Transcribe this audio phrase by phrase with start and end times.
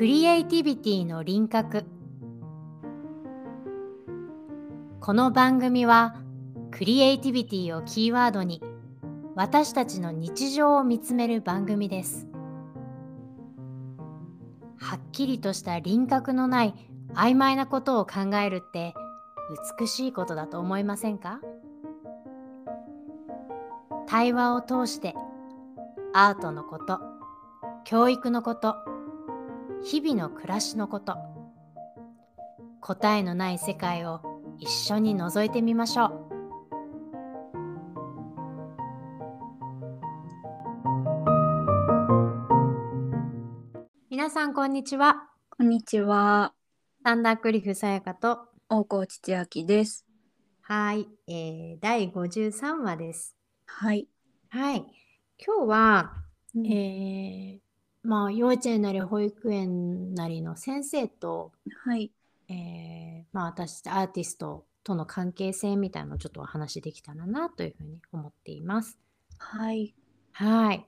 [0.00, 1.84] クリエイティビティの輪郭。
[4.98, 6.14] この番組は
[6.70, 8.62] クリエイティビティをキーワードに
[9.34, 12.26] 私たちの日常を見つめる番組です。
[14.78, 16.74] はっきりとした輪郭のない
[17.12, 18.94] 曖昧なことを考えるって
[19.78, 21.40] 美しいことだと思いませんか？
[24.06, 25.14] 対話を通して
[26.14, 27.00] アートのこと
[27.84, 28.76] 教育のこと
[29.82, 31.16] 日々の暮らしのこと。
[32.82, 34.20] 答えのない世界を
[34.58, 36.30] 一緒に覗いてみましょう。
[44.10, 45.30] 皆さんこんにちは。
[45.48, 46.52] こんにちは。
[47.02, 48.48] サンダークリフさやかと。
[48.68, 50.06] 大河内千秋です。
[50.60, 53.34] はい、えー、第53話です。
[53.64, 54.06] はい。
[54.50, 54.84] はい。
[55.44, 56.12] 今日は、
[56.54, 56.66] うん。
[56.66, 57.69] えー
[58.02, 61.52] まあ幼稚園なり保育園なりの先生と
[61.84, 62.10] はい。
[62.48, 68.98] えーまあ、私アーティストとの関係性みたいなのをちょっとお話できたらなというふうに思っています。
[69.38, 69.94] はい。
[70.32, 70.86] はい。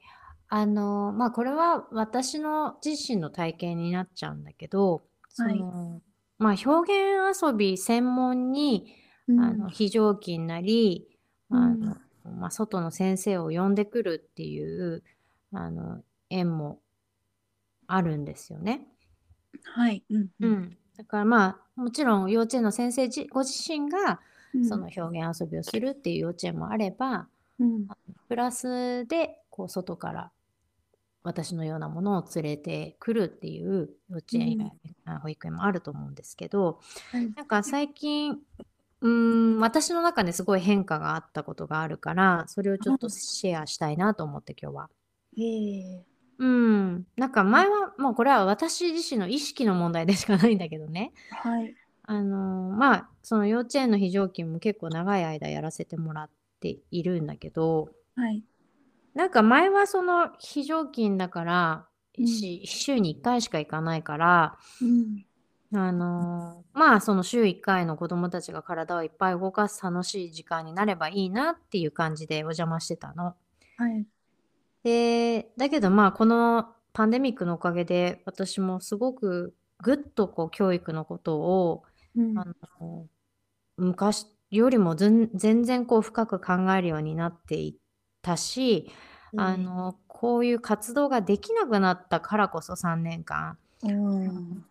[0.48, 6.03] あのまあこれは私の自身の体験になっちゃうんだけど、そはいの
[6.39, 8.97] まあ表現遊び専門に、
[9.28, 11.06] あの非常勤なり、
[11.48, 15.03] あのまあ、外の先生を呼んでくるっていう
[15.53, 16.81] あの縁も
[17.95, 18.87] あるんですよね。
[19.62, 20.03] はい。
[20.11, 20.29] うん。
[20.41, 20.47] う。
[20.47, 24.21] ん、だからまあもちろん幼稚園の先生じご自身が
[24.55, 24.89] うんその。
[24.95, 27.87] 表現遊びをするっていう幼稚園もあれば、うん。
[28.29, 30.31] プラスでこう外から
[31.23, 34.67] 私のようなものを連れてくるっていう幼稚園や、
[35.05, 37.33] あ保育園もあると思うんですけどはい。
[37.37, 38.39] なんか最近
[39.03, 44.91] うーん私の中ですごい変化があったことがあるからそれをちょっとシェアしたいなと思って今日は。
[45.39, 46.12] ええ
[46.43, 51.72] うん、なんか前はもうこれは私自身の意識の問題でしかないんだけどねはい。
[52.05, 58.43] あのまあその幼稚園の非常勤も結構長い間やらせてもらっているんだけどはい。
[59.15, 61.87] なんか前はその非常勤だから、
[62.19, 65.25] うんし週に1回しか行かないからうん。
[65.75, 73.37] あのまあその週1回の子どもたちが体をいっぱい動かす楽しい時間になればいいなっていう感じでお邪魔してたの。
[73.77, 74.06] はい。
[74.84, 81.84] でだけどまあこのパンデミックのおかげで私もすごくぐっとこう教育のことを
[82.16, 82.38] うん。
[82.38, 82.44] あ
[82.81, 83.06] の
[83.76, 87.75] 昔よりもずん全然こう深く考えるようになっていっ
[88.21, 88.91] たし、
[89.37, 94.65] あのこういう活動ができなくなったからこそ3年間うん。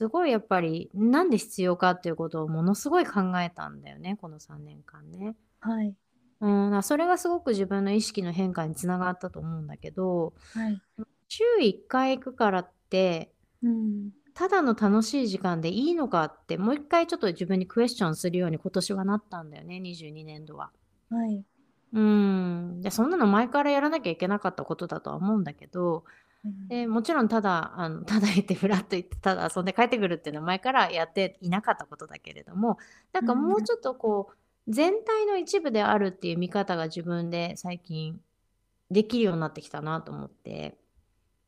[0.00, 5.34] すごいやっぱりなんで必要かっていうことをものすごい考えたんだよねこの3年間ね。
[5.60, 5.94] はい。
[6.40, 10.80] うん、それがすごく自分の意識の変化につながったと思うんだけどはい。
[11.28, 13.32] 週1回行くからって
[13.62, 14.10] うん。
[14.34, 20.70] ただの楽しい時間でいいのかってもう一回ちょっと自分にクエスチョンするように今年はなったんだよね22年度は。
[21.10, 21.44] はい。
[21.92, 26.04] うんでそんなの前からやらなきゃいけなかったことだとは思うんだけど
[26.68, 32.78] でもちろんただあのただ行ってフラッと行ってただ遊んで帰ってくるっていうのは前からやっていなかったことだけれども
[33.12, 34.36] なんかもうちょっとこう
[34.68, 38.20] 全体の一部であるっていう見方が自分で最近
[38.90, 40.76] できるようになってきたなと思って。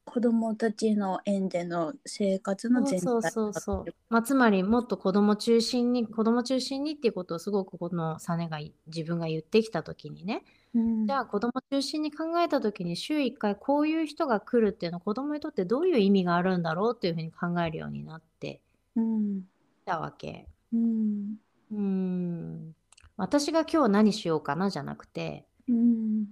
[0.06, 10.42] 子供たちの園での生活の全体そうそうそうそう、まあ、つまりもっと子供中心に子供中心にっていうことをすごくこのサネがい自分が言ってきた時にね
[10.74, 11.06] うん。
[11.06, 18.60] じゃあ子供中心に考えた時に週1回こういう人が来るっていうのは子供にとってどういう意味があるんだろうっていうふうに考えるようになって
[18.96, 19.42] うん。
[19.42, 19.44] き
[19.86, 20.48] たわけ。
[20.72, 21.36] うん。
[21.70, 22.74] うーん
[23.20, 26.26] 私が今日何しようかなじゃなくてうん。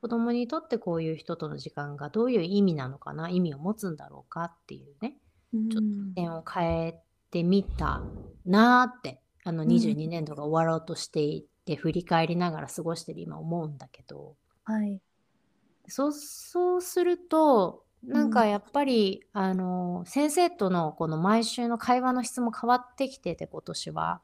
[0.00, 5.16] 子供にとってこういう人との時間がどういう意味なのかな意味を持つんだろうかっていうね
[5.52, 5.68] うん。
[5.68, 7.00] ちょっ視点を変え
[7.30, 8.00] てみた
[8.46, 14.34] なーってあのうん22年度が終わろうとしていて、振り返りながら過ごしてる今思うんだけど
[14.64, 14.98] はい。
[15.88, 24.22] そうそうするとなんうかやっぱり、あの先生とのこの毎週の会話の質も変わってきてて今年は。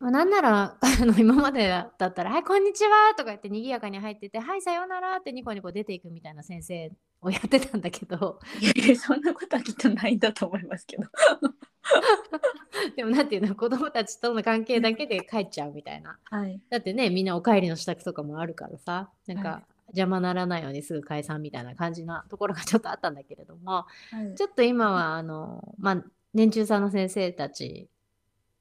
[0.00, 11.04] なんなら あの今までだったら「はいこんにちは」とか言って賑やかに入ってて「はいさようなら」ってニコニコ出ていくみたいな先生をやってたんだけどいやいや、そんなことはきっとないんだと思いますけど。
[12.96, 16.18] でもなんていうの子供たちとの関係だけで帰っちゃうみたいな。
[16.24, 16.60] はい。
[16.70, 19.62] だってねみんなお帰りの支度とかもあるからさなんか、はい
[19.92, 23.86] 邪魔ならないようにすぐ解散みたいな感じなところがちょっとあったんだけれどもは
[24.32, 27.90] いちょっと今はあの、まあ、年中さんの先生たち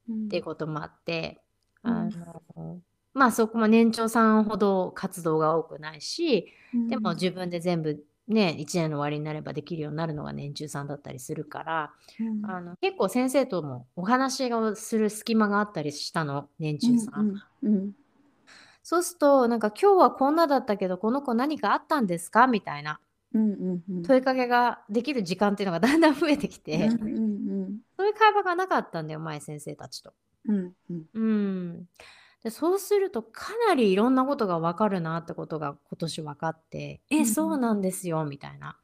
[0.09, 1.41] っていうこともあって、
[1.83, 1.93] うん。
[1.93, 2.09] あ
[2.55, 2.79] の
[3.13, 6.47] まあそこも年長さんほど活動が多くないし、
[6.89, 12.45] でも自分で全部ね、1年の終わりになればできるようになるのが年中さんだったりするから、うん。
[12.45, 17.41] あの結構先生ともお話をする隙間があったりしたの年中さん。
[17.63, 17.91] うんうん
[18.83, 22.47] そうするとなんか今日はこんなだったけどこの子何かあったんですか？
[22.47, 22.99] みたいな
[23.31, 24.01] うんうんうん。
[24.01, 27.60] 問いかけができる時間っていうのがだんだん増えてきて、うんうん
[28.01, 30.11] そういう会話がなかったんだよ前先生たちと。
[30.47, 31.85] うんうんうん、
[32.43, 38.75] でそうするとかなりいろんなことが分かるなってことが今年分かって「えうんそうなんですよ」みたいな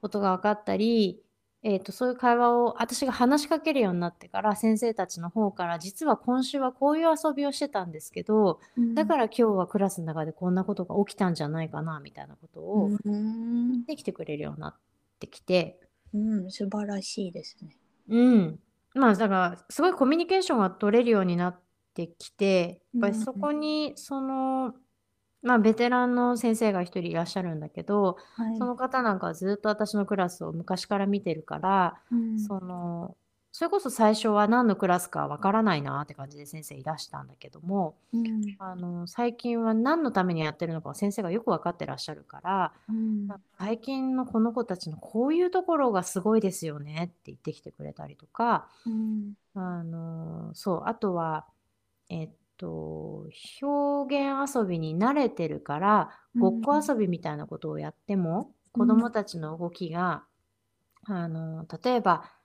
[0.00, 1.22] ことが分かったり、
[1.62, 14.74] えー、とそういう会話を私が話しかけるようになってから先生たちの方から実は今週はこういう遊びをしてたんですけどうんだから今日はクラスの中でこんなことが起きたんじゃないかなみたいなことをうんできてくれるようになっ
[15.20, 15.78] てきて。
[16.14, 17.76] うん素晴らしいですね。
[18.08, 18.60] うん。
[18.94, 21.60] まあだからすごいコミュニケーションが取れるようになっ
[21.94, 24.74] てきてやっぱりうんそこにその
[25.42, 28.56] まあベテランの先生が一人いらっしゃるんだけどはい。
[28.58, 32.38] その方なんかはずっと私のクラスを昔から見てるからうん。
[32.38, 33.16] その
[33.56, 38.54] それこそ最初は何のクラスかわからないなって感じで先生いらしたんだけどもうん。
[38.58, 43.28] あの最近は何のためにやってるのか先生がよく分かってらっしゃるからうん。
[43.56, 49.32] 最近のこの子たちのこういうところがすごいですよねって言ってきてくれたりとかうん。
[49.54, 51.46] あのそうあとは
[52.10, 53.26] えっと
[53.62, 58.80] 表現遊びに慣れてるからうんごっこ遊びみたいなことをやってもうん。
[58.80, 60.24] 子どもたちの動きが
[61.06, 62.35] あの例えば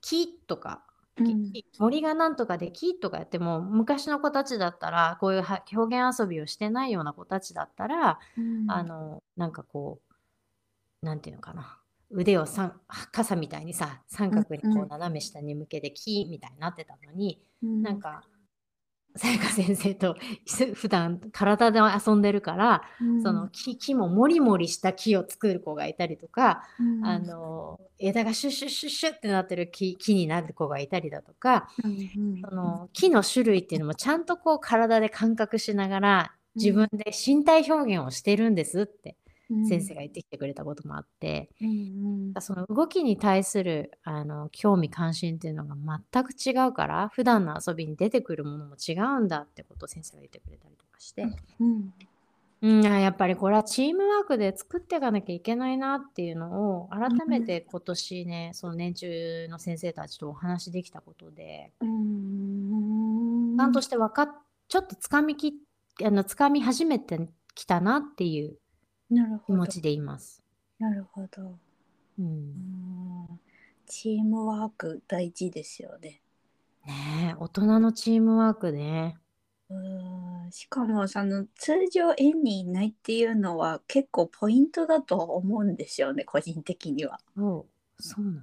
[0.00, 0.84] 木とか
[1.18, 1.52] うん。
[1.52, 8.70] 木森がなんとかで木とかやっても昔の子たちだったらこういうは表現遊びをしてないような子たちだったらうん。
[8.70, 10.00] あのなんかこ
[11.02, 11.76] うなんていうのかな。
[12.12, 12.46] 腕を
[13.12, 14.88] 傘みたいにさ三角にこうん。
[14.88, 17.82] 斜め下に向けて木みたいになってたのに、うん。
[17.82, 18.24] なんか
[19.20, 20.16] さやか先生と
[20.72, 23.22] 普段体で遊んでるから、うん。
[23.22, 27.04] その木木ももりもりした木を作る子がいたりとか、うん。
[27.04, 39.10] あの枝がシュッシュッシュッシュッってなってる木木になる子がいたりだとか、うんその木の種類っていうのもちゃんとこう体で感覚しながら自分で身体表現をしてるんですって。
[39.10, 39.19] うん
[39.68, 45.74] 先生が言ってきてくれたこともあって、うんその動きに対するあの興味関心っていうのが
[46.12, 51.26] 全く違うから普段の遊びに出てくるものも違うんだってことを先生が言ってくれたりとかして、
[51.58, 51.92] うん
[52.62, 61.72] うん、あやっぱりこれはチームワークで作っていかなきゃいけないなっていうのを改めて今年ねその年中の先生たちとお話できたことで。
[61.80, 62.30] うん
[63.60, 64.28] ちゃんとして分かっ
[64.68, 65.52] ちょっとつかみき
[66.02, 68.56] あのつかみ始めてきたなっていう
[69.10, 70.42] なるほど気持ちでいます。
[70.78, 71.58] なるほど
[72.18, 72.28] うんう
[73.34, 73.40] ん
[73.86, 76.22] チームワーク大事ですよね。
[76.86, 79.18] ねえ大人のチームワークね。
[79.68, 79.74] う
[80.48, 87.20] んしかもその通常園にいないっていうのは結構ポイントだと思うんですよね個人的には。
[87.36, 87.66] そ
[87.98, 88.42] うそうなの。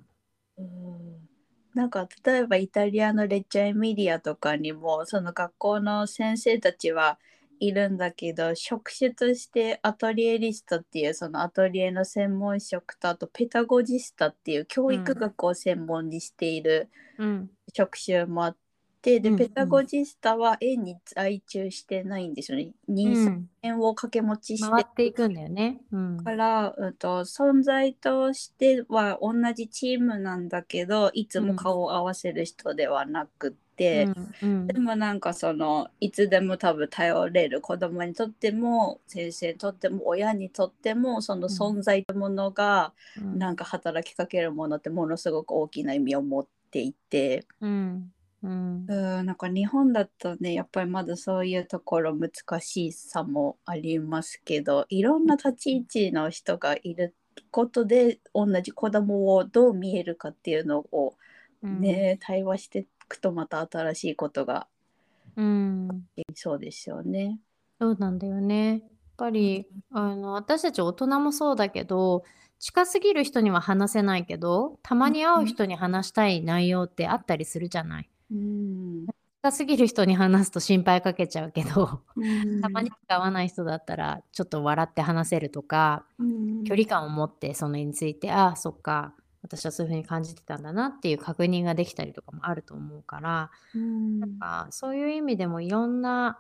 [0.58, 1.30] うん
[1.74, 7.19] なんか例えばイタリアのレッチャエミリアとかにもその学校の先生たちは
[7.59, 17.50] いるんだけど職種としてアトリエリストっていうそのアトリエの専門職とあとペタゴジスタっていう教育学を専門にしているうん。
[17.74, 18.57] 職種もあっ
[19.01, 19.39] て、でうんうん。
[19.39, 22.71] ペタゴジスタは園に在中してないんですよね。
[22.88, 25.81] う23ん、年を掛け持ちして回っていくんだよね。
[25.92, 26.18] うん。
[26.23, 33.57] から、うん、と存在としては同じチームなんだけどいつも顔を合わせる人ではなくて、
[33.92, 34.68] うんうん。
[34.68, 43.40] でもなんかそのいつでも多分頼れる子供にとっても先生にとっても親にとってもその存在というものがうん。
[43.40, 47.46] なんか働きかけるものってものすごく大きな意味を持っていて。
[47.62, 48.12] うん。
[48.44, 48.86] うん。
[48.88, 52.31] うんなんか日本だとねやっぱりまだそういうところ難
[52.62, 57.14] しさもありますけどいろんな立ち位置の人がいる
[57.52, 61.16] ことで同じ子供をどう見えるかっていうのを
[61.62, 61.81] うん。
[61.81, 64.68] ね、対話していくとまた新しいことが
[65.37, 65.87] うん。
[66.33, 67.40] そうですよね。
[67.80, 68.71] そうなんだよね。
[68.71, 68.81] やっ
[69.18, 72.23] ぱりあの私たち大人もそうだけど
[72.59, 78.09] 近すぎる人には話せないけどたまに会う人に話したい内容ってあったりするじゃない。
[78.31, 79.06] うん。
[79.44, 82.61] 近すぎる人に話すと心配かけちゃうけどうん。
[82.61, 86.64] たまにしか会わない人だったらちょっと笑って話せるとかうん。
[86.64, 89.14] 距離感を持ってそのについてああそっか
[89.47, 94.19] 私はそういうふうに感じてたんだなっていう確認ができたりとかもあると思うからうん。
[94.19, 96.39] なんかそういう意味でもいろんな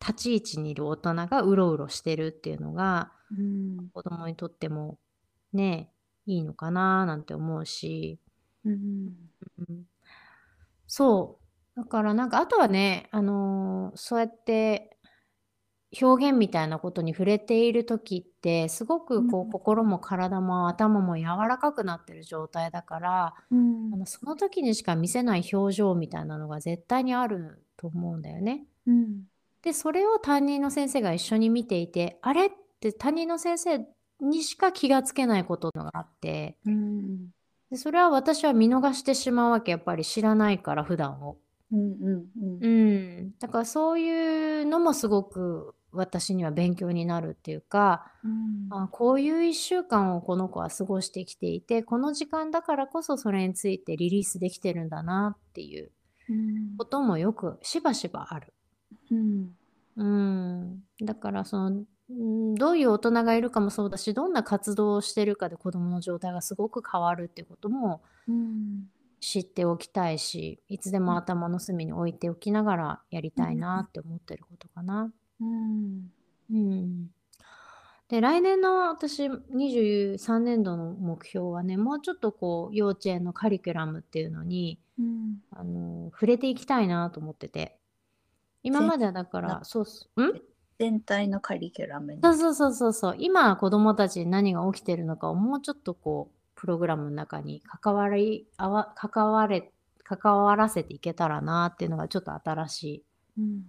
[0.00, 3.88] 立ち位置にいる大人がうろうろしてるっていうのがうん。
[3.92, 4.98] 子供にとっても
[5.52, 5.90] ね
[6.26, 8.18] いいのかななんて思うし、
[8.64, 9.30] うん
[9.68, 9.84] うん。
[10.86, 11.38] そ
[11.76, 11.80] う。
[11.80, 14.93] だからなんかあとはね、あのーそうやって
[16.00, 19.50] 表現みたいなことに触れている時ってすごくこう、うん。
[19.50, 23.90] 心も体も頭も柔らかくなってる状態だから、うん。
[23.94, 28.64] あのその時にしか見せない表情みたいなのが絶対にあると思うんだよね。
[28.86, 29.24] うん。
[29.62, 33.86] でそれを担任の先生が一緒に見ていてあれって担任の先生
[34.20, 37.30] にしか気がつけないことがあってうん。
[37.70, 41.38] でそれは私は見逃してしまうわけやっぱり知らないから普段を。
[41.72, 42.64] うんうんうん。
[42.64, 42.68] う
[43.22, 48.68] ん、だからそういうのもすごく私には勉強になるっていうかうん。
[48.70, 55.90] あこういう1週間をこの子は過ごしてきていてこの時間だからこそそれについてリリースできてるんだなっていう
[56.28, 56.76] うん。
[56.76, 58.52] こともよくしばしばある。
[59.10, 59.50] うん。
[59.96, 68.88] うん、だからその、うん、どういう大人がいるかもそうだしどんな活動をしてるかで子どもの状態がすごく変わるってこともうん。
[69.20, 75.10] 知っておきたいしいつでも頭の隅に置いておきながらやりたいなって思ってることかな。
[75.40, 76.10] うん。
[76.50, 77.10] うん、
[78.08, 85.38] で来年の私23年度の目標はねもうちょっとこう幼稚園のカリキュラムっていうのにうん。
[85.50, 87.78] あの触れていきたいなと思ってて。
[88.62, 90.08] 今まではだからそうっす。
[90.20, 90.40] ん？
[90.78, 92.20] 全体のカリキュラムに。
[92.22, 93.16] そうそうそうそうそう。
[93.18, 99.72] 今子どもたちに何が起きてるのかをもうちょっとこうプログラムの中に関わりあわ関われ
[100.02, 103.04] 関わらせていけたらなっていうのがちょっと新しい
[103.38, 103.62] うん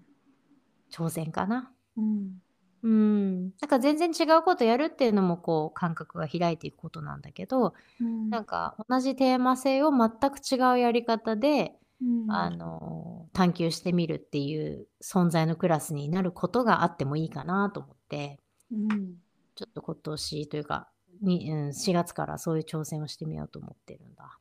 [0.95, 1.71] 挑戦かな。
[1.97, 2.41] うん
[2.83, 18.39] うん、なんか全然違うことやるっていうのもこう感覚が開いていくことなんだけどうんなんか同じテーマ性を全く違うやり方で、うんあの探求してみるっていう存在のクラスになることがあってもいいかなと思って
[18.71, 19.15] うん
[19.55, 20.89] ちょっと今年というか
[21.21, 24.37] に、うん、4月からそういう挑戦をしてみようと思ってるんだ。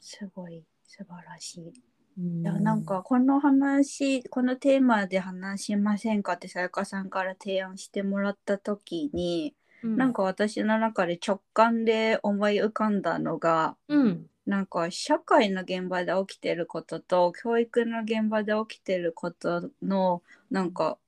[0.00, 1.72] すごい素晴らしい。
[2.18, 2.40] うん。
[2.42, 14.26] いやなんかこの話このテーマで話しませんかってさやかさんから提案してもらった時に、うん、なんか私の中で直感で思い浮かんだのがうん。
[14.46, 20.98] なんか社会の現場で起きてることと教育の現場で起きてることのなんか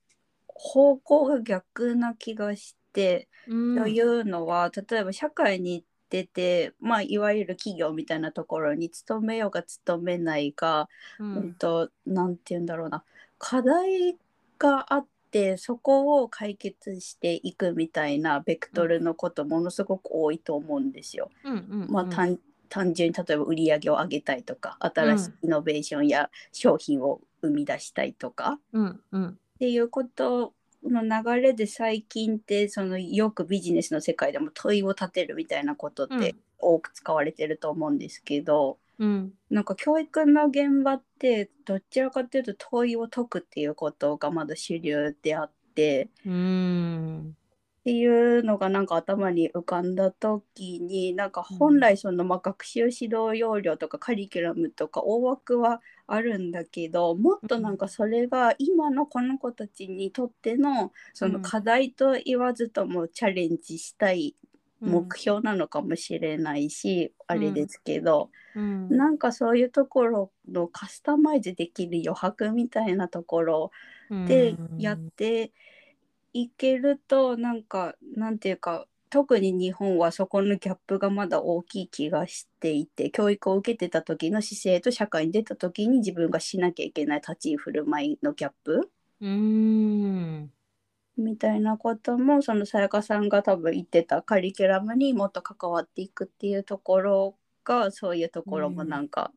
[0.47, 3.77] 方向が逆な気がして、うん。
[3.77, 13.05] というのは例えば社会に出て、まあ、いわゆる企業みたいなところに勤めようが勤めないか、ううんんとなんて言うんだろうな。
[13.39, 14.17] 課題
[14.59, 21.31] があってそこを解決していくみたいなベクトルのことものすごく多いと思うんですよ。
[21.45, 29.27] うんうんまあ、単単純に例えば売り上げを上げたいとか新しいイノベーションや商品を生み出したいとか、うんうん。
[29.29, 30.53] っていうこと
[30.91, 36.21] の流れで最近ってそのよくビジネスの世界でも問いを立てるみたいなことっうん。
[36.21, 39.33] て多く使われてると思うんですけど、うん。
[39.51, 47.37] なんか教育の現場ってどちらかというと問いを解くっていうことがまだ主流であってうん
[47.87, 64.35] っていうのがなんか頭に浮かんだ時になんか本来そのまあ学習指導要領とかカリキュラムとか大枠はあるんだけどもっとなんかそれが今のこの子たちにとってのその課題と言わずともチャレンジしたい
[64.81, 68.89] 目標なのかもしれないし、あれですけど、うん。
[68.89, 73.71] なんかそういうところのカスタマイズできる余白みたいなところ
[74.27, 75.53] でやって
[76.43, 88.91] いけるとなんかなんていうか特に日本はそこのギャップがまだ大きい気がしていて教育を受けてた時の姿勢と社会に出た時に自分がしなきゃいけない立ち居振る舞いのギャップ
[89.23, 90.51] うん
[91.17, 99.33] みたいなこともそのさやかさんが多分言ってたカリキュラムにもっと関わっていくっていうところがそういうところもなんか、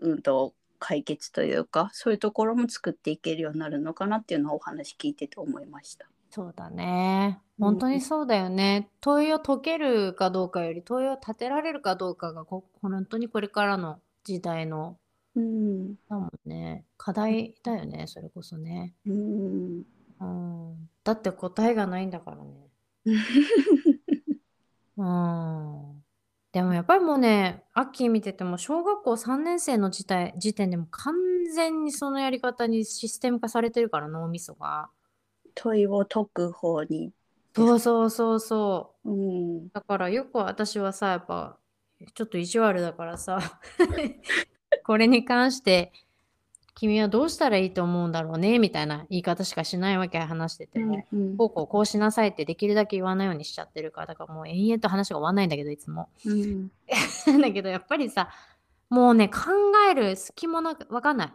[0.00, 6.06] うん、と解決というかそういうところも作っていけるようになるのかなっていうのをお話聞いてて思いました。
[6.30, 7.40] そうだね。
[7.44, 8.88] うん本当にそうだよね。
[9.02, 14.96] 問いを解けるかどうかより問いを立てられるかどうかがこ本当にこれからの時代の
[15.34, 16.86] うんだもんね。
[16.96, 18.94] 課題だよね、それこそね。
[19.04, 19.84] うん
[20.20, 20.88] うん。
[21.04, 22.70] だって答えがないんだからね。
[24.96, 26.04] うん。
[26.52, 31.14] でもやっぱりもうね、アッキー見てても小学校3年生の時代時点でも完
[31.54, 34.90] 全にそのやり方にシステム化されてるから脳みそが。
[35.60, 37.12] 問いを解く方に。
[37.54, 39.10] そうそうそうそう。
[39.10, 39.68] うん。
[39.68, 41.58] だからよく私はさやっぱ
[42.14, 43.60] ちょっと意地悪だからさ
[44.86, 45.92] これに関して
[46.74, 50.78] 君はどうしたらいいと思うんだろうねみたいな言い方しかしないわけ話してて。
[50.78, 51.36] も、うん。
[51.36, 56.08] こうこうこうしなさいってできるだけ言わないようにしちゃってるからだからもう延々と話が終わんないんだけどいつも。
[56.24, 56.70] うん。
[57.42, 58.30] だけどやっぱりさ
[58.88, 59.50] もうね考
[59.90, 61.32] える隙もなくわかんない。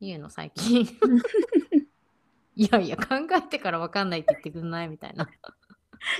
[0.00, 0.86] 言うの最近
[2.56, 3.04] いやいや、考
[3.36, 5.28] えてからわかんないって言ってくんないみたいな。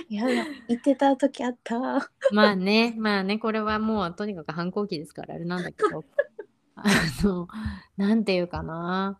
[0.07, 0.25] いや、
[0.67, 1.79] 言ってた時あった。
[2.31, 6.03] まあね、まあね、これはもうとにかく反抗期ですからあれなんだけど、
[6.75, 6.83] あ
[7.23, 7.47] の、
[7.97, 9.19] なんていうかな、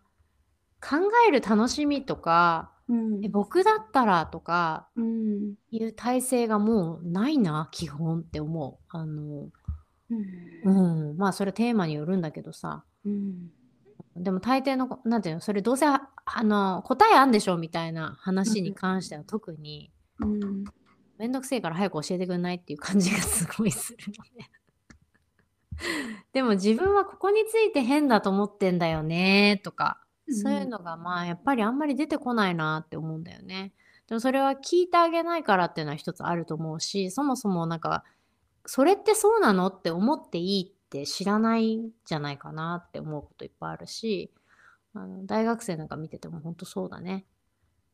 [0.80, 0.96] 考
[1.28, 8.84] える楽しみとか、うん、え僕だったらとかうんいう体制がもうないな、基本って思う。
[8.88, 9.50] あの、
[10.64, 10.70] う
[11.14, 12.84] ん、まあそれテーマによるんだけどさ。
[13.04, 13.50] うん
[14.16, 16.00] でも大抵の、なんていうの、それどうせあ
[16.42, 20.64] の答えあんでしょみたいな話に関しては特に、うん、
[21.18, 24.50] めんどくせえから早く教えてくんないっていう感じがすごいするのね。
[26.32, 33.72] でも自分はここについて変だと思ってんだよねとか、そういうのがまあやっぱりあんまり出てこないなって思うんだよね。
[34.08, 38.04] でもそれは聞いてあげないからっていうのは一つあると思うし、そもそもなんか、
[38.64, 44.32] それってそうなのって思っていいって知らないんじゃないかなって思うこといっぱいあるし、
[44.94, 47.26] あの大学生なんか見てても本当そうだね。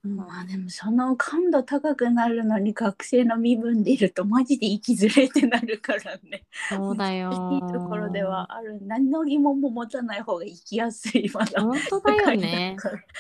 [0.05, 6.45] まあでもその感度高くなるのに学生の身分でいるとマジで生きづれってなるからね。
[6.69, 7.31] そうだよ。
[7.53, 8.79] いいところではある。
[8.83, 11.63] 何の疑問も持たない方が生きやすいまだ。
[11.63, 12.77] 本当だよね。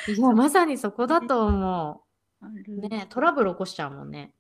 [0.07, 2.03] いやまさにそこだと思
[2.43, 2.81] う。
[2.89, 4.33] ねトラブル起こしちゃうもんね。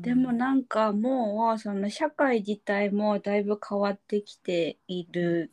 [0.00, 5.50] でもなんかもうその社会自体もだいぶ変わってきている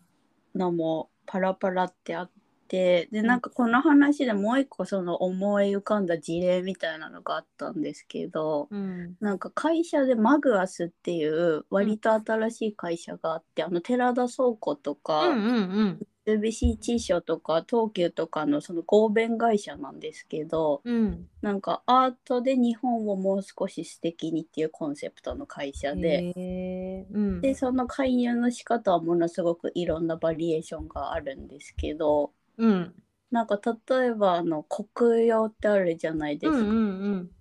[0.55, 2.37] のもパラパラってあって。
[2.67, 32.93] てでなんかこの話でもう一個その思い浮かんだ事例みたいなのがあったんですけど、うん、なんか会社でマグアスっていう割と新しい会社があって、あの寺田倉庫とか、うんうんうん三菱地所とか東急とかのその合弁会社なんですけど、うん、なんかアートで日本をもう少し素敵にっていうコンセプトの会社で、うん、でその介入の仕方はものすごくいろんなバリエーションがあるんですけど、うん。
[33.29, 36.59] なんか例えばあの国用ってあるじゃないですか。
[36.59, 36.79] うんうんう
[37.15, 37.31] ん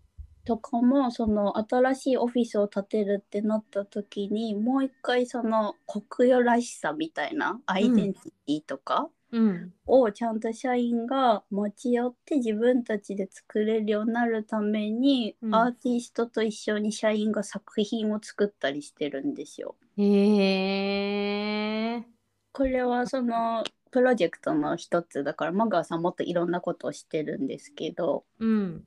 [0.46, 9.10] とかもその新しいオフィスを建てるってなった時にもう一回その国用らしさみたいなアイデンティティとか
[9.86, 19.74] をちゃんと社員が持ち寄って自分たちで作れるようになるために、うんアーティストと一緒に社員が作品を作ったりしてるんですよ。
[19.96, 20.02] へ
[21.96, 22.04] え。
[22.52, 28.84] これはそのプロジェクトの一つだからマガーさんもっといろんなことをしてるんですけど、うん、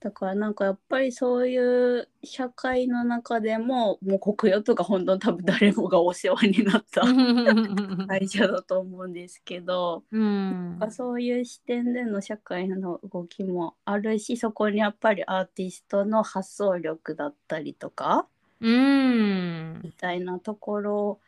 [0.00, 7.02] だからなんかやっぱりそういう社会の中でももう国用とか本当に多分誰もがお世話になった
[8.06, 18.26] 会社だと思うんですけど、うん、そういう視点での社会の動きもあるしそこにやっぱりアーティストの発想力だったりとか、
[18.62, 21.18] うん、みたいなところ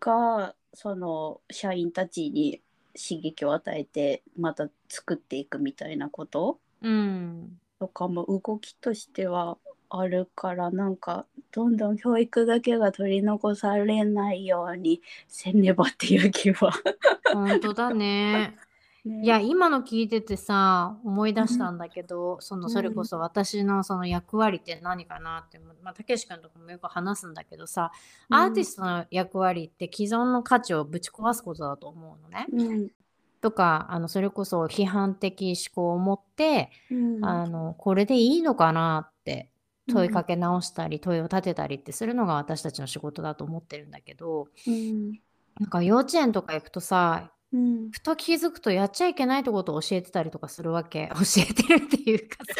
[0.00, 2.60] がその社員たちに
[2.92, 6.58] 刺激を与えてまた作っていくみたいなこと。
[6.82, 9.58] うんとかも動きとしては
[9.88, 16.72] あるからなんかどんどん教育だけが取り残されないようにせねばっていう気は。
[17.32, 18.56] 本当だね。
[19.06, 27.92] ね、いや今の聞いててさ思い出したんだけど、うん、そのそれこそ私のその役割って何かなってまあたけし君とかもよく話すんだけどさ、
[28.28, 32.46] うん、アーティストの役割って既存の価値をぶち壊すことだと思うのね。
[32.52, 32.90] うん、
[33.46, 36.72] とかあのそれこそ批判的思考を持って、
[37.22, 39.50] あのこれでいいのかなって
[39.88, 44.48] 問いかけ直したり、問いを立てたりってするのが私たちの仕事だと思ってるんだけど、
[45.60, 51.08] なんか幼稚園とか行くとさうん、ふと気づくとやっちゃいけないってことを教えてたりとかするわけ。
[51.14, 52.38] 教えてるっていうか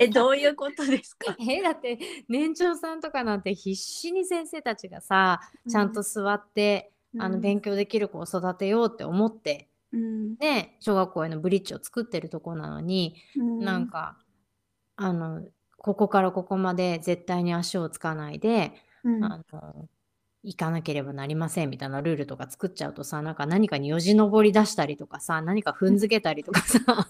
[0.00, 1.36] えどういうことですか？
[1.48, 14.18] えだって年長さんとかなんて必死に先生たちがさちゃんと座って、うん、あの勉強できる子を育てようって思って、うん、で小学校へのブリッジを作ってるとこなのに、うん、なんか
[14.96, 15.42] あの
[15.78, 18.72] ここからここまで絶対に足をつかないで、
[19.04, 19.88] あの
[20.44, 26.78] 行かなければなりませんみたいなルールとか作っちゃうとさなんか何かによじ登り出したりとかさ何か踏んづけたりとかさ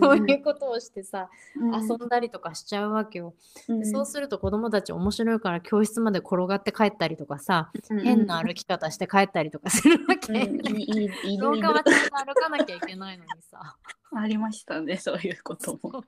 [0.00, 3.34] そういうことをしてさ、うん、遊んだりとかしちゃうわけよ、
[3.68, 13.76] うん、そうすると子供たち面白いから教室まで転がって帰ったりとかさ、うん、変な歩き方して帰ったりとかするわけ、廊下はちゃんと歩かなきゃいけないのにさ。
[14.14, 16.04] ありましたねそういうことも。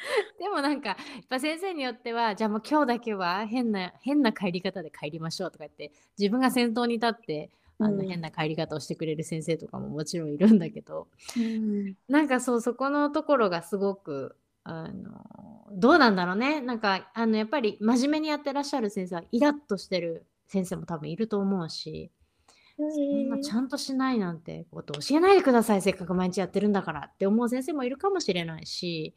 [0.38, 0.96] でもなんかやっ
[1.28, 7.50] ぱ先生によってはじゃあもう今日だけは変な変な帰り方で帰りましょうとか言って自分が先頭に立って
[7.82, 16.60] あの、変な帰り方をしてくれる先生とかももちろんいるんだけど、うん、なんかそうそこのところがすごくあのどうなんだろうね。
[16.60, 22.10] なんかあのやっぱり真面目にやってらっしゃる先生はイラッとしてる先生も多分いると思うし
[22.76, 25.82] そんなちゃんとしないなんてこと教えないでください。
[25.82, 29.14] せっかく毎日やってるんだからって思う先生もいるかもしれないし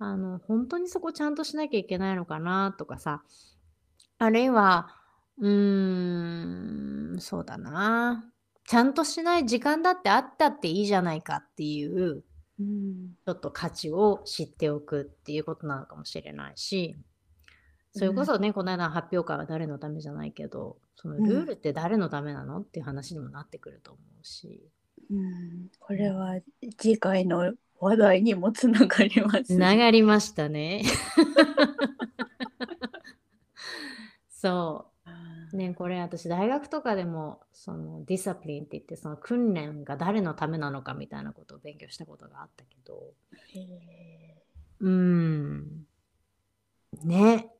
[0.00, 3.22] あの本当にそこちゃんとしなきゃいけないのかなとかさ。
[4.18, 4.96] あるいは
[5.38, 8.24] うーんそうだな。
[8.66, 12.24] ちゃんとしない時間だってあったっていいじゃないかっていう
[12.58, 13.14] うん。
[13.24, 16.96] ちょっと価値を知っておくっていうことなのかもしれないし、
[17.92, 24.62] それこそね、この間の発表会は誰のためじゃないけど、そのルールって誰のためなのっていう話にもなってくると思うし、
[25.10, 25.68] うん。
[25.78, 26.40] これは
[26.78, 30.84] 次回の話題にもつながりますつながりましたね。
[34.28, 34.90] そう。
[35.56, 43.14] ね、これ私大学とかでもそのディサプリンって言ってその訓練が誰のためなのかみたいなことを勉強したことがあったけど、
[43.54, 44.36] へ
[44.80, 45.86] うーん。
[47.02, 47.50] ね。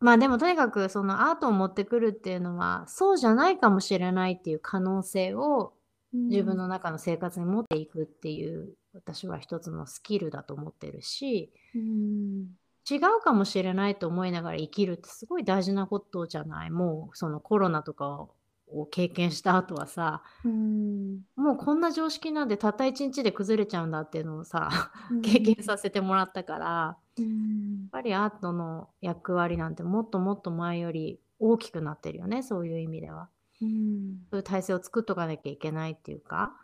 [0.00, 12.46] まあでもとにかくそのアートを持ってくるっていうのはそうじゃないかもしれないっていう可能性をー自分の中の生活に持っていくっていう私は一つのスキルだと思ってるしうん。
[12.88, 16.70] 違うかもしれないと思いながら生きるってすごい大事なことじゃない。
[16.70, 18.26] もうそのコロナとか
[18.70, 21.20] を経験した後はさうん。
[21.34, 26.96] もうこんな常識なんでたった一日で崩れちゃうんだっていうのをさ経験させてもらったから。
[27.18, 27.24] うん。
[27.24, 33.28] やっぱりアートの役割なんてもっともっと前より大きくなってるよねそういう意味では。
[33.62, 34.18] うん。
[34.30, 36.54] そういう体制を作っとかなきゃいけないっていうか、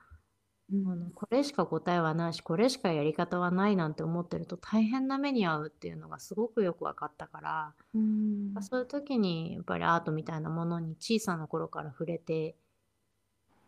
[0.72, 1.10] うん。
[1.12, 8.54] これしか答えはないしこれしかやり方はないなんて思ってると大変な目に遭うっていうのがすごくよく分かったから、うん。
[8.62, 12.56] そういう時にやっぱりアートみたいなものに小さな頃から触れて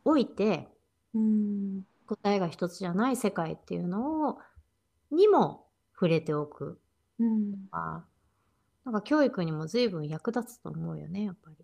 [0.05, 0.69] おいて
[1.15, 1.83] うん。
[2.07, 4.39] 答えが一つじゃない世界っていうのを
[5.11, 6.79] にも触れておく。
[7.19, 7.55] うん。
[7.71, 8.05] あ
[8.85, 11.57] なんか教育にも随分役立つと思うよね、やっぱり。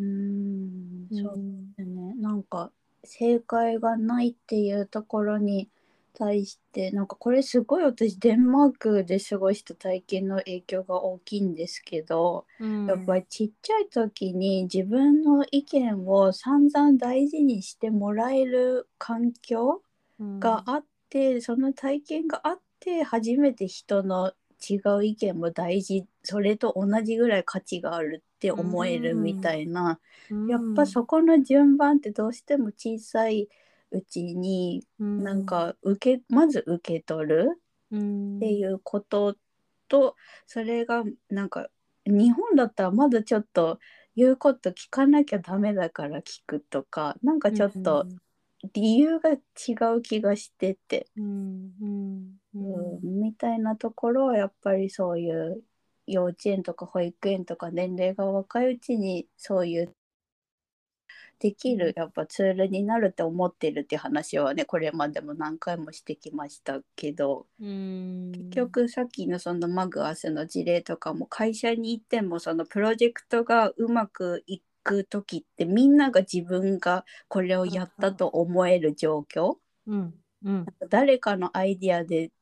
[0.00, 1.08] うん。
[1.10, 2.14] そううんですね。
[2.16, 2.70] なんか
[3.04, 5.70] 正解がないっていうところに
[6.14, 12.46] 対してなんかこれすごい私デンマークで過ごした体験の影響が大きいんですけど、
[12.86, 19.82] やっぱりちっちゃい時に自分の意見を散々大事にしてもらえる環境
[20.40, 33.48] があって、その体験があって初めて人の違う意見も大事それと同じぐらい価値があるって思えるみたいな、うん、やっぱそこの順番ってどうしても小さい
[33.90, 39.36] うちになんか受けまず受け取るっていうこと
[39.88, 40.14] と
[40.46, 41.68] それがなんか
[42.06, 43.78] 日本だったらまだちょっと
[44.16, 48.06] 言うこと聞かなきゃダメだから聞くとかなんかちょっと
[48.72, 49.36] 理由が違
[49.96, 53.20] う気がしてて、うんうんうん。
[53.20, 55.62] みたいなところはやっぱりそういう
[56.06, 59.92] 幼稚園とか保育園とか年齢が若いうちにそういう
[61.38, 67.46] できるやっぱツールになるって思ってるっていう話はねこれまでも何回もしてきましたけど。
[67.60, 68.32] うん。
[68.32, 79.56] 結局さっきのそのマグアスの事例とかも会社に行ってもそのプロジェクトがうまくいく時ってみんなが自分がこれをやったと思える状況。
[79.86, 80.14] うん。
[80.44, 80.66] うん。
[80.88, 82.32] 誰かのアイディアで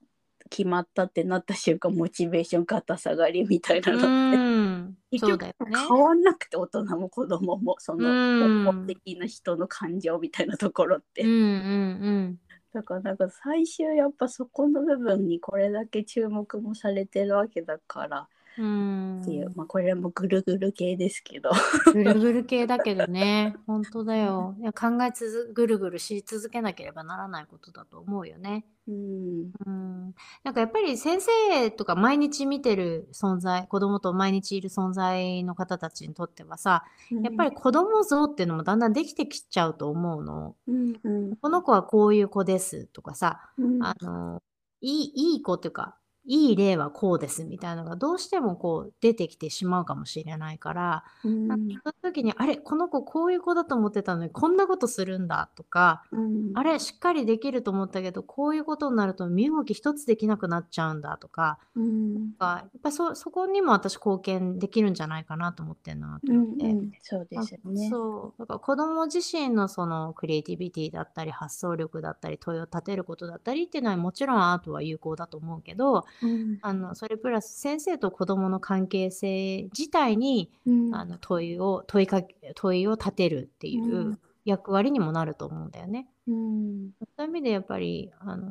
[0.49, 4.99] 決まったってなった瞬間モチベーション肩下がりみたいなのって、うん。
[5.11, 5.55] 結局ね。
[5.89, 8.65] 変わんなくて大人も子供もそのうん。
[8.65, 12.41] 根本的な人の感情みたいなところって、うんうん。
[12.73, 19.21] だからなんか最終やっぱそこの部分にこれだけ注目もされてるわけだからうん。
[19.23, 21.51] っていう、まあこれもぐるぐる系ですけど
[21.93, 24.55] ぐるぐる系だけどね、本当だよ。
[24.61, 28.67] いや考えつづぐるぐるし続けなければならないことだと思うよね。
[28.89, 30.15] うんうん、
[30.45, 40.55] なんかやっぱり先生とか毎日見てる存在子供と毎日いる存在の方たちにとってはさやっぱり子供像っていうのもだんだんできてきちゃうと思うの。
[40.69, 44.43] うんうんこの子はこういう子ですとかさうんあの
[44.81, 51.47] いいいい子っていうかいい例はこうですみたいなのがどうしてもこう出てきてしまうかもしれないから、うん。
[51.49, 56.51] なんかその時にあれこの子こういう子だと思ってたのにこんなことするんだとかうん。
[56.55, 62.33] あれしっかりできると思ったけどこういうことになると身動き一つできなくなっちゃうんだとかうん。
[62.39, 66.67] がやっぱそそこにも私貢献できるんじゃないかなと思ってんなとうん思って。
[66.67, 67.89] うんそうですよね。
[67.89, 68.39] そう。
[68.41, 76.59] だから子供自身のそのクリエイティビティだったり発想力だったり問いを立てることだったりっていうのはもちろんアートは有効だと思うけどうん。
[76.63, 80.95] あのそれプラス先生と子供の関係性自体にうん。
[80.95, 84.19] あの問いを問いかけ問いを立てるっていううん。
[84.45, 86.09] 役割にもなると思うんだよね。
[86.29, 86.91] うん。
[87.01, 88.47] そういう意味でやっぱりあの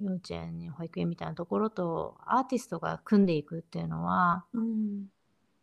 [0.00, 5.06] 幼稚園保育園みたいなところとアーティストが組んでいくっていうのはうん。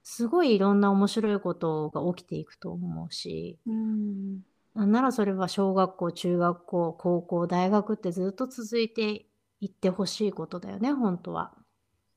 [0.03, 4.41] すごいいろんな面白いことが起きていくと思うし、うん。
[4.73, 9.25] なんならそれは小学校、中学校、高校、大学ってずっと続いて
[9.61, 11.53] いってほしいことだよね、本当は。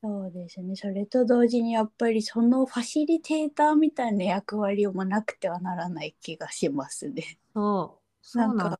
[0.01, 0.75] そうですね。
[0.75, 7.39] それと同時にやっぱりそのファシリテーターみたいな役割もなくてはならない気がしますね。
[7.53, 8.03] そう。
[8.21, 8.79] そうななんか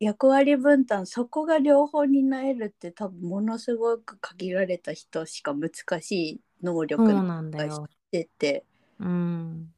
[0.00, 7.88] 役割分担そこが両方担えるって多分ものすごく限られた人しか難しい能力そうななんだよ。
[7.90, 8.66] してて、
[8.98, 9.74] うん。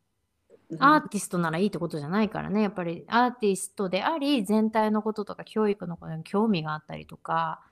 [0.70, 2.62] うんアーティストならいいってことじゃないからね。
[2.62, 7.62] やっぱりアーティストであり、全体のこととか教育のことに興味があったりとか、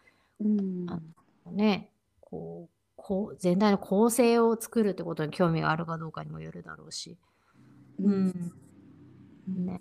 [0.40, 0.98] うんあ
[1.46, 7.16] のね、こう、こう全体の構成を作るってことに興味があるかどうかにもよるだろうし。
[8.02, 8.52] うん。
[9.46, 9.80] ね。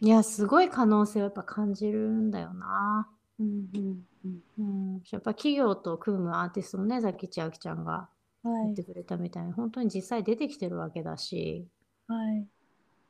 [0.00, 3.08] いや、すごい可能性をやっぱ感じるんだよな。
[3.38, 4.62] うんうんうんう
[4.98, 5.02] ん。
[5.10, 8.08] やっぱ企業と組むアーティストもね、さっき千秋ちゃんが
[8.42, 11.66] はい言ってくれたみたいに、本当に実際出てきてるわけだし、
[12.06, 12.46] はい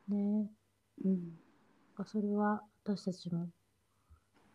[0.09, 0.49] ね。
[1.05, 1.19] うん
[2.05, 3.49] それは私たちも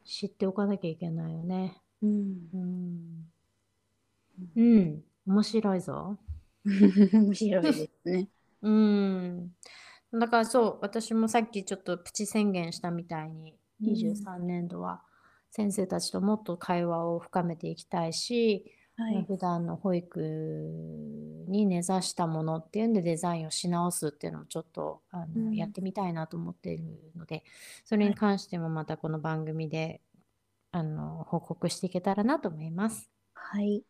[0.05, 1.81] 知っておかなきゃいけないよね。
[2.03, 3.33] うんうん。
[4.57, 5.05] うん。
[5.27, 6.19] 面白いぞ。
[6.65, 8.29] 面白いですね。
[8.63, 9.57] うん。
[10.13, 15.03] だからそう、私もさっきちょっとプチ宣言したみたいに、うん23年度は
[15.51, 18.65] 先生たちともっと会話を深めていきたいし、
[18.97, 20.21] はい普段の保育
[21.49, 26.85] に根ざしたものっていうんでデザインをし直すっていうのもちょっとあの、うんやってみたいなと思っている
[27.17, 27.45] ので、
[27.85, 30.01] それに関してもまたこの番組で
[30.71, 33.11] あの報告していけたらなと思います。
[33.35, 33.83] はい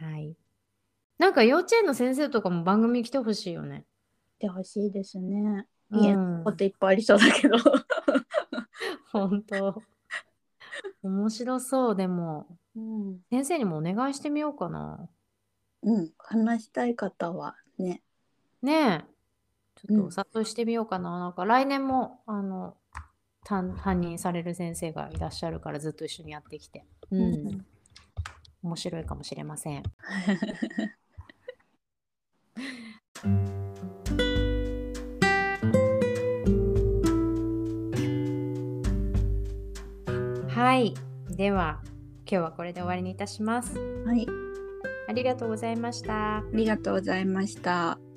[0.00, 0.34] はい。
[1.18, 3.84] なんか幼稚園の先生とかも番組に来てほしいよね。
[4.38, 5.66] でほしいですね。
[5.90, 7.56] うん家のこといっぱいありそうだけど。
[9.12, 9.82] 本当。
[11.02, 12.46] 面白そう、でも。
[12.76, 15.08] うん、先生にもお願いしてみようかな。
[15.82, 18.02] うん、話したい方はね。
[18.62, 19.04] ねえ。
[19.76, 21.18] ちょっうんとお誘いしてみようかな。
[21.18, 22.76] なんか来年も、あの、
[23.44, 26.84] 担担任される先生がいらっしゃるからずっと一緒にやってきて。
[27.10, 27.20] うん。
[27.20, 27.66] うん
[28.62, 29.82] 面白いかもしれません。
[40.48, 40.92] はい。
[41.30, 41.80] では、
[42.30, 43.76] 今日はこれで終わりにいたします。
[44.06, 44.24] はい、
[45.08, 46.36] ありがとうございました。
[46.36, 47.98] ありがとうございました。「